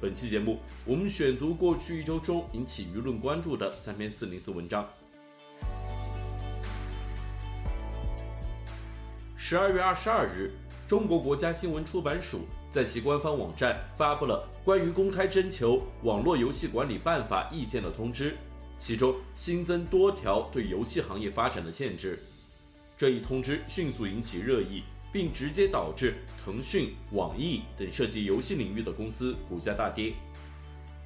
[0.00, 4.88] 本期节目，我们选读过去一周中引起舆论关注的三篇四零四文章。
[9.36, 10.52] 十二月二十二日，
[10.86, 18.36] 中国国家新闻出版署在其官方网站发布了关于公开征求《网络游戏管理办法》意见的通知，
[18.78, 22.22] 其中新增多条对游戏行业发展的限制。
[22.96, 30.12] 这一通知迅速引起热议，并直接导致腾讯、网易等涉及游戏领域的公司股价大跌。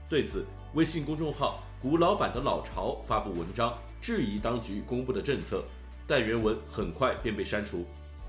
[0.09, 5.65] 对此，微信公众号“古老板的老巢”发布文章质疑当局公布的政策，
[6.07, 7.87] 但原文很快便被删除。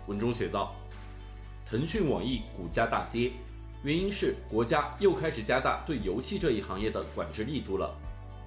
[0.08, 0.76] 文中写道
[1.66, 3.32] ：“腾讯、网易股价大跌，
[3.84, 7.94] 原因是国家又开始加大对游戏这一行业的管制力度了。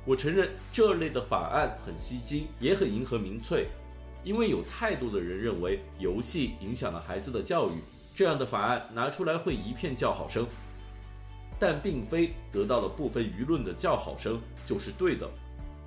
[0.04, 3.68] 我承认这类的法案很吸睛，也很迎合民粹。”
[4.26, 7.74] 因为有太多的人认为游戏影响了孩子的教育，
[8.12, 10.44] 这样的法案拿出来会一片叫好声，
[11.60, 15.30] 但并非得到了部分舆论的叫好声就是对的。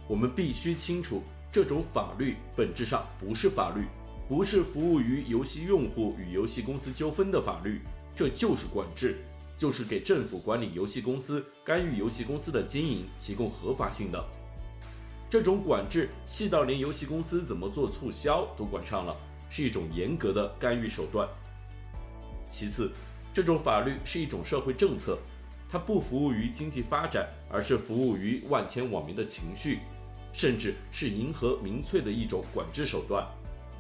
[0.08, 3.84] 我们必须清楚，这种法律本质上不是法律，
[4.30, 7.82] 不是服务于游戏用户与游戏公司纠纷的法律，
[8.16, 9.18] 这就是管制，
[9.58, 14.26] 就是给政府管理游戏公司、干预游戏公司的经营提供合法性的。
[15.30, 19.16] 这种管制细到连游戏公司怎么做促销都管上了，
[19.52, 21.30] 是一种严格的干预手段。
[22.50, 22.92] 其次，
[23.32, 25.20] 这种法律是一种社会政策，
[25.70, 29.82] 它不服务于经济发展，而是服务于万千网民的情绪，
[30.34, 33.24] 甚至是迎合民粹的一种管制手段。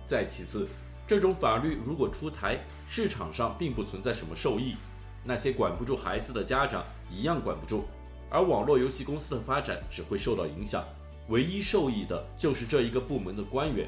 [0.06, 0.68] 再其次，
[1.07, 4.75] 这种法律如果出台，市场上并不存在什么受益，
[5.24, 7.85] 那些管不住孩子的家长一样管不住，
[8.29, 10.85] 而网络游戏公司的发展只会受到影响。
[11.29, 13.88] 唯一受益的就是这一个部门的官员，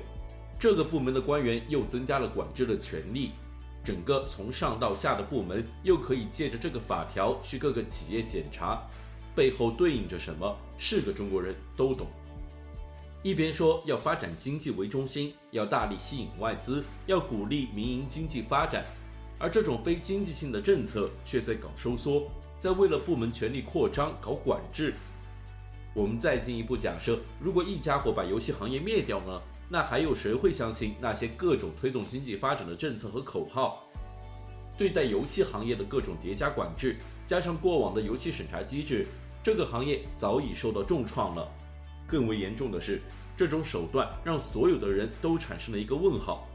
[0.60, 3.32] 这个部门的官员又增加了管制的权力，
[3.84, 8.88] 整个从上到下的部门又可以借着这个法条去各个企业检查，
[9.36, 10.56] 背后对应着什么？
[10.78, 12.06] 是个中国人都懂。
[13.24, 18.86] 一边说要发展经济为中心，要大力吸引外资，要鼓励民营经济发展，
[19.40, 24.94] 而这种非经济性的政策却在搞收缩，在为了部门权力扩张搞管制。
[25.94, 29.42] 我们再进一步假设，如果一家伙把游戏行业灭掉呢？
[29.70, 33.84] 那还有谁会相信那些各种推动经济发展的政策和口号？
[34.78, 39.06] 对待游戏行业的各种叠加管制，加上过往的游戏审查机制，
[39.44, 41.48] 这个行业早已受到重创了。
[42.08, 43.02] 更为严重的是，
[43.36, 46.48] 这种手段让所有的人都产生了一个问号：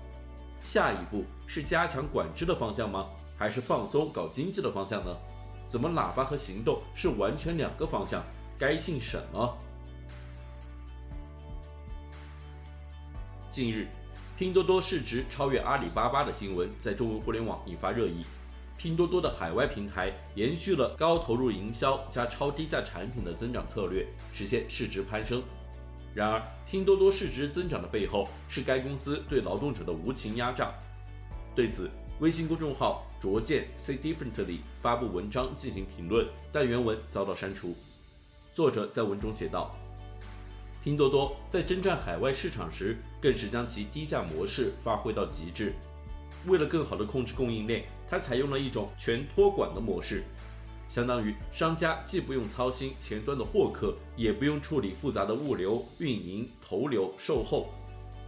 [0.63, 3.07] 下一步是加强管制的方向吗？
[3.37, 5.15] 还是放松搞经济的方向呢？
[5.67, 8.23] 怎么喇叭和行动是完全两个方向？
[8.59, 9.59] 该姓什么？
[13.51, 13.87] 近日，
[14.39, 18.25] 拼多多市值超越阿里巴巴的新闻在中文互联网引发热议。
[18.79, 25.43] 拼多多的海外平台延续了高投入营销加超低价产品的增长策略，实现市值攀升。
[26.15, 30.73] 然而，拼多多市值增长的背后是该公司对劳动者的无情压榨。
[31.55, 31.91] 对此，
[32.21, 37.77] 微信公众号“卓见 See Differently” 发布文章进行评论，但原文遭到删除。
[38.57, 39.71] 作者在文中写道
[40.83, 45.75] ：“拼多多在征战海外市场时，更是将其低价模式发挥到极致。
[46.47, 50.25] 为了更好地控制供应链，它采用了一种全托管的模式，
[50.89, 57.69] 相当于商家既不用操心前端的获客，也不用处理复杂的物流、运营、投流、售后。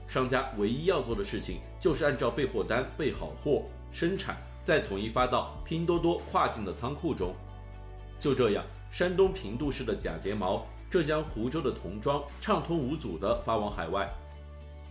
[0.06, 7.34] 商家唯一要做的事情，就是按照备货单备好货，生产，再统一发到拼多多跨境的仓库中。”
[8.20, 14.08] 就这样，山东平度市的假睫毛，浙江湖州的童装，畅通无阻地发往海外。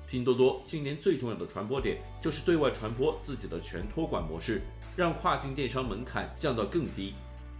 [0.08, 4.62] 拼多多今年最重要的传播点，就是对外传播自己的全托管模式，
[4.96, 7.14] 让跨境电商门槛降到更低。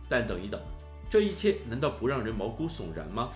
[0.08, 0.62] 但等一等，
[1.10, 3.30] 这一切难道不让人毛骨悚然吗？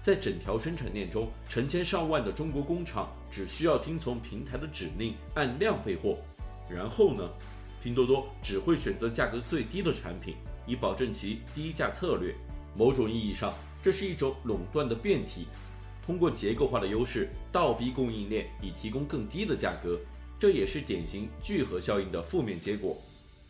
[0.00, 6.18] 在整条生产链中，成千上万的中国工厂只需要听从平台的指令，按量备货，
[6.68, 7.28] 然后呢？
[7.82, 10.36] 拼多多只会选择价格最低的产品。
[10.66, 12.34] 以保证其低价策略，
[12.76, 15.46] 某种意义上，这是一种垄断的变体，
[16.04, 19.98] 通过结构化的优势倒逼供应链以提供更低的价格，
[20.38, 22.96] 这也是典型聚合效应的负面结果。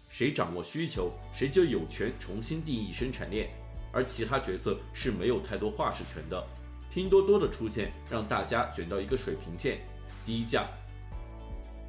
[0.09, 3.51] 谁掌握需求，谁就有权重新定义生产链。
[3.91, 6.47] 而其他角色是没有太多话事权的。
[6.91, 9.79] 拼多多的出现让大家卷到一个水平线，
[10.25, 10.69] 低价。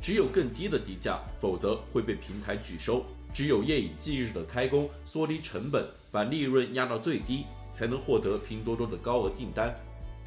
[0.02, 3.06] 只有更低的低价，否则会被平台拒收。
[3.34, 9.74] 只有夜以继日的开工，缩低成本，把利润压到最低，才能获得拼多多的高额订单。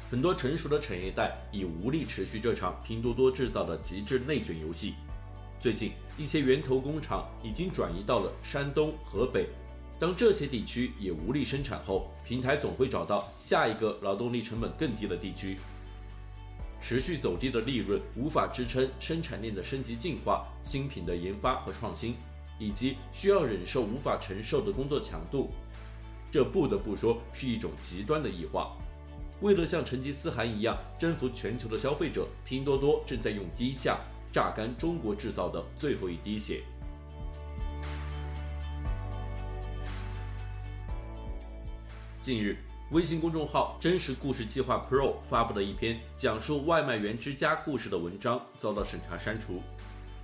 [0.09, 4.93] 很多成熟的产业带已无力持续这场拼多多制造的极致内卷游戏。
[5.59, 9.49] 最近，一些源头工厂已经转移到了山东、河北。
[9.99, 15.57] 当这些地区也无力生产后，平台总会找到下一个劳动力成本更低的地区。
[16.85, 22.13] 持续走低的利润无法支撑生产链的升级进化、新品的研发和创新，
[22.59, 25.49] 以及需要忍受无法承受的工作强度。
[26.29, 28.75] 这不得不说是一种极端的异化。
[29.39, 33.97] 为了像成吉思汗一样征服全球的消费者，拼多多正在用低价
[34.33, 36.63] 榨干中国制造的最后一滴血。
[42.19, 42.57] 近日，
[42.91, 49.63] 微信公众号“真实故事计划 Pro” 发布的一篇讲述外卖员之家故事的文章，遭到审查删除。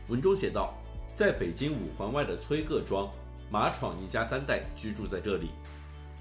[0.09, 0.73] 文中写道，
[1.15, 3.09] 在北京五环外的崔各庄，
[3.49, 5.49] 马闯一家三代居住在这里。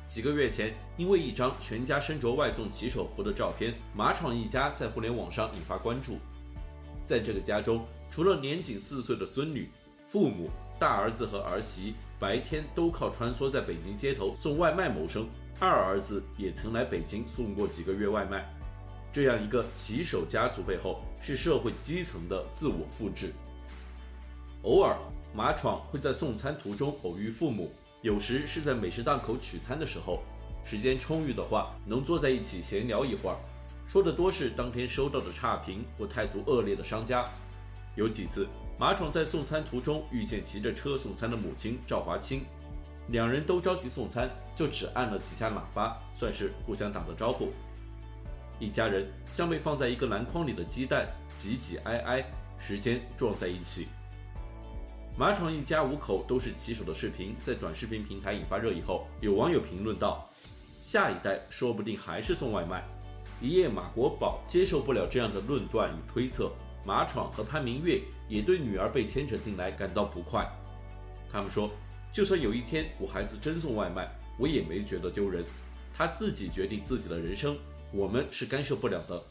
[0.07, 6.19] 几个月前，因为一张全家身着外送骑手服的照片，马闯一家在互联网上引发关注。
[7.05, 9.69] 在这个家中，除了年仅四岁的孙女，
[10.07, 10.49] 父母、
[10.79, 15.29] 大儿子和儿媳白天都靠穿梭在北京街头送外卖谋生。
[15.61, 18.49] 二儿子也曾来北京送过几个月外卖，
[19.13, 23.33] 这样一个骑手家族背后是社会基层的自我复制。
[24.63, 24.97] 偶尔，
[25.35, 27.73] 马闯会在送餐途中偶遇父母，
[28.03, 30.21] 有时是在美食档口取餐的时候，
[30.65, 33.37] 时间充裕的话，能坐在一起闲聊一会儿，
[33.89, 37.29] 说的多是当天收到的差评或态度恶劣的商家。
[37.97, 38.47] 有几次，
[38.79, 42.45] 马闯在送餐途中遇见骑着车送餐的母亲赵华清。
[43.11, 47.53] 两人都着急送餐，就只按了几下喇叭，算是互相打了招呼。
[48.61, 52.25] 一家人像被放在一个篮筐里的鸡蛋，挤挤挨挨，
[52.59, 53.87] 时间撞在一起。
[55.17, 60.29] 马闯一家五口都是骑手的视频在短视频平台引发热议后，有网友评论道
[60.83, 62.85] ：“下一代说不定还是送外卖。”
[63.41, 66.53] 一夜马国宝接受不了这样的论断与推测，
[66.85, 70.47] 马闯和潘明月也对女儿被牵扯进来感到不快。
[71.33, 71.71] 他们说。
[72.13, 75.45] 就算有一天我孩子真送外卖，我也没觉得丢人。
[75.97, 77.57] 他自己决定自己的人生，
[77.93, 79.23] 我们是干涉不了的。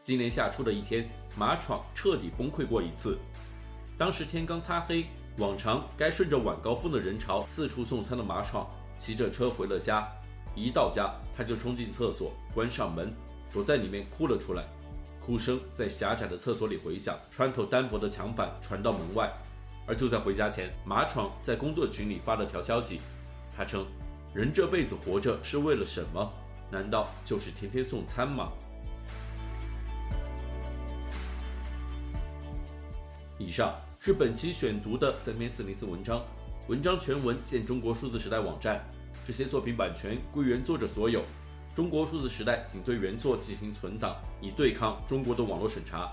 [0.00, 3.18] 今年夏初的一天，马闯彻底崩溃过一次。
[3.96, 5.06] 当时天刚擦黑，
[5.38, 10.06] 往常该顺着晚高峰的人潮四处送餐的马闯，骑着车回了家。
[10.54, 13.12] 一到家，他就冲进厕所，关上门，
[13.52, 14.64] 躲在里面哭了出来。
[15.20, 19.30] 哭声在狭窄的厕所里回响，穿透单薄的墙板传到门外。
[19.88, 23.00] 而就在回家前，马闯在工作群里发了条消息，
[23.56, 23.86] 他称
[24.34, 26.30] ：“人这辈子活着是为了什么？
[26.70, 28.52] 难道就是天天送餐吗？”
[33.38, 36.22] 以上是本期选读的三篇四零四文章，
[36.68, 38.84] 文章全文见中国数字时代网站。
[39.26, 41.22] 这些作品版权归原作者所有，
[41.74, 46.12] 中国数字时代仅对原作进行存档，以对抗中国的网络审查。